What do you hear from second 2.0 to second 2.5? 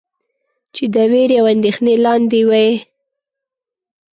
لاندې